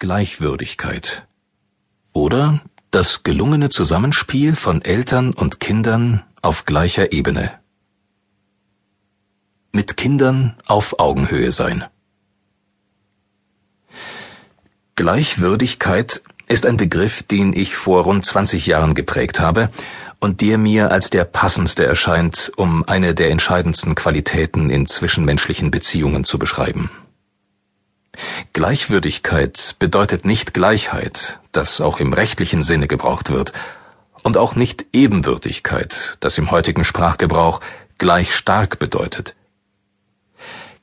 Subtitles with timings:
[0.00, 1.26] Gleichwürdigkeit
[2.14, 7.52] oder das gelungene Zusammenspiel von Eltern und Kindern auf gleicher Ebene.
[9.72, 11.84] Mit Kindern auf Augenhöhe sein.
[14.96, 19.68] Gleichwürdigkeit ist ein Begriff, den ich vor rund 20 Jahren geprägt habe
[20.18, 26.24] und der mir als der passendste erscheint, um eine der entscheidendsten Qualitäten in zwischenmenschlichen Beziehungen
[26.24, 26.90] zu beschreiben.
[28.52, 33.52] Gleichwürdigkeit bedeutet nicht Gleichheit, das auch im rechtlichen Sinne gebraucht wird,
[34.22, 37.60] und auch nicht Ebenbürtigkeit, das im heutigen Sprachgebrauch
[37.98, 39.34] gleich stark bedeutet.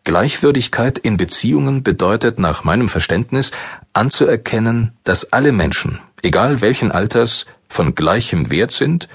[0.03, 3.51] Gleichwürdigkeit in Beziehungen bedeutet nach meinem Verständnis
[3.91, 9.09] anzuerkennen, dass alle Menschen, egal welchen Alters, von gleichem Wert sind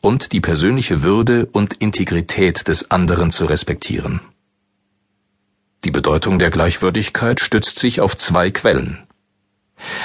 [0.00, 4.20] und die persönliche Würde und Integrität des anderen zu respektieren.
[5.84, 9.06] Die Bedeutung der Gleichwürdigkeit stützt sich auf zwei Quellen.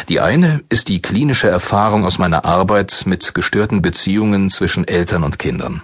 [0.09, 5.39] Die eine ist die klinische Erfahrung aus meiner Arbeit mit gestörten Beziehungen zwischen Eltern und
[5.39, 5.81] Kindern.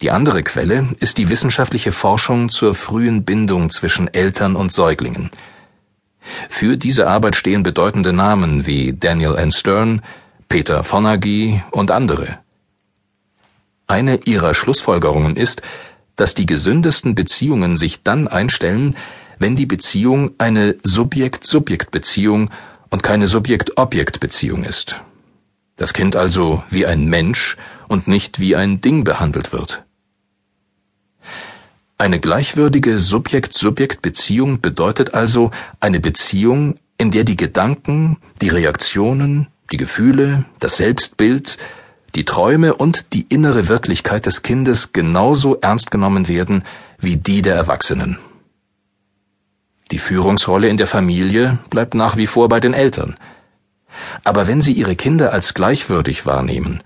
[0.00, 5.30] Die andere Quelle ist die wissenschaftliche Forschung zur frühen Bindung zwischen Eltern und Säuglingen.
[6.48, 9.52] Für diese Arbeit stehen bedeutende Namen wie Daniel N.
[9.52, 10.02] Stern,
[10.48, 12.38] Peter Fonagy und andere.
[13.86, 15.62] Eine ihrer Schlussfolgerungen ist,
[16.16, 18.96] dass die gesündesten Beziehungen sich dann einstellen,
[19.38, 22.50] wenn die Beziehung eine Subjekt-Subjekt-Beziehung
[22.90, 25.00] und keine Subjekt-Objekt-Beziehung ist.
[25.76, 27.56] Das Kind also wie ein Mensch
[27.88, 29.82] und nicht wie ein Ding behandelt wird.
[31.98, 40.44] Eine gleichwürdige Subjekt-Subjekt-Beziehung bedeutet also eine Beziehung, in der die Gedanken, die Reaktionen, die Gefühle,
[40.60, 41.56] das Selbstbild,
[42.14, 46.64] die Träume und die innere Wirklichkeit des Kindes genauso ernst genommen werden
[46.98, 48.18] wie die der Erwachsenen.
[49.90, 53.16] Die Führungsrolle in der Familie bleibt nach wie vor bei den Eltern.
[54.22, 56.80] Aber wenn sie ihre Kinder als gleichwürdig wahrnehmen,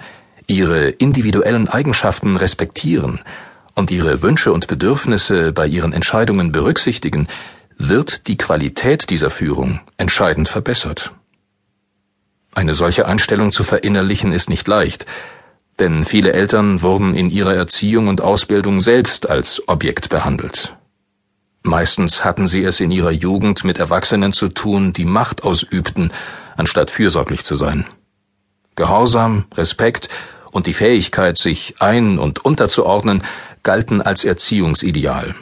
[0.46, 3.20] ihre individuellen Eigenschaften respektieren
[3.74, 7.28] und ihre Wünsche und Bedürfnisse bei ihren Entscheidungen berücksichtigen,
[7.76, 11.12] wird die Qualität dieser Führung entscheidend verbessert.
[12.54, 15.06] Eine solche Einstellung zu verinnerlichen ist nicht leicht,
[15.78, 20.74] denn viele Eltern wurden in ihrer Erziehung und Ausbildung selbst als Objekt behandelt.
[21.62, 26.12] Meistens hatten sie es in ihrer Jugend mit Erwachsenen zu tun, die Macht ausübten,
[26.56, 27.86] anstatt fürsorglich zu sein.
[28.74, 30.08] Gehorsam, Respekt
[30.50, 33.22] und die Fähigkeit, sich ein- und unterzuordnen,
[33.62, 35.34] galten als Erziehungsideal.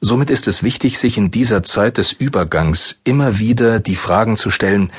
[0.00, 4.50] Somit ist es wichtig, sich in dieser Zeit des Übergangs immer wieder die Fragen zu
[4.50, 4.92] stellen,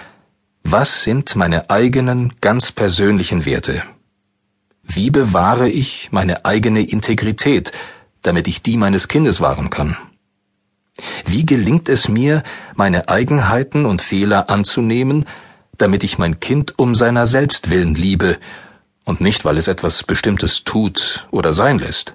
[0.68, 3.84] was sind meine eigenen, ganz persönlichen Werte?
[4.82, 7.72] Wie bewahre ich meine eigene Integrität,
[8.24, 9.96] damit ich die meines Kindes wahren kann?
[11.24, 12.42] Wie gelingt es mir,
[12.74, 15.26] meine Eigenheiten und Fehler anzunehmen,
[15.78, 18.40] damit ich mein Kind um seiner selbst willen liebe
[19.04, 22.14] und nicht, weil es etwas Bestimmtes tut oder sein lässt?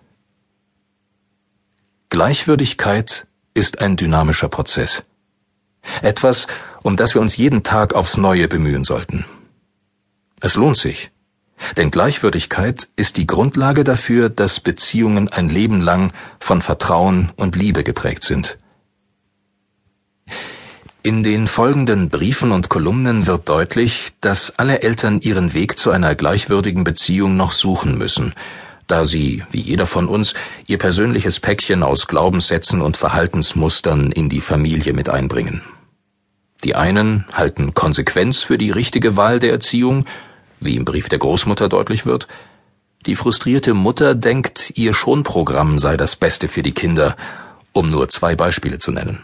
[2.08, 5.04] Gleichwürdigkeit ist ein dynamischer Prozess.
[6.02, 6.46] Etwas,
[6.82, 9.24] um das wir uns jeden Tag aufs Neue bemühen sollten.
[10.40, 11.10] Es lohnt sich,
[11.76, 17.84] denn Gleichwürdigkeit ist die Grundlage dafür, dass Beziehungen ein Leben lang von Vertrauen und Liebe
[17.84, 18.58] geprägt sind.
[21.02, 26.14] In den folgenden Briefen und Kolumnen wird deutlich, dass alle Eltern ihren Weg zu einer
[26.14, 28.34] gleichwürdigen Beziehung noch suchen müssen,
[28.90, 30.34] da sie, wie jeder von uns,
[30.66, 35.62] ihr persönliches Päckchen aus Glaubenssätzen und Verhaltensmustern in die Familie mit einbringen.
[36.64, 40.04] Die einen halten Konsequenz für die richtige Wahl der Erziehung,
[40.60, 42.28] wie im Brief der Großmutter deutlich wird.
[43.06, 47.16] Die frustrierte Mutter denkt, ihr Schonprogramm sei das Beste für die Kinder,
[47.72, 49.20] um nur zwei Beispiele zu nennen.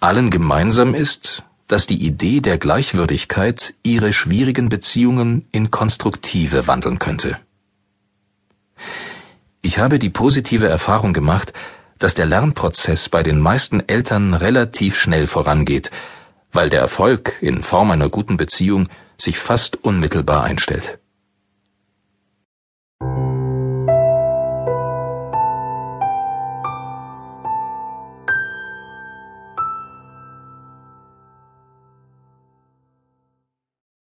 [0.00, 7.38] Allen gemeinsam ist, dass die Idee der Gleichwürdigkeit ihre schwierigen Beziehungen in konstruktive wandeln könnte.
[9.72, 11.54] Ich habe die positive Erfahrung gemacht,
[11.98, 15.90] dass der Lernprozess bei den meisten Eltern relativ schnell vorangeht,
[16.52, 20.98] weil der Erfolg in Form einer guten Beziehung sich fast unmittelbar einstellt.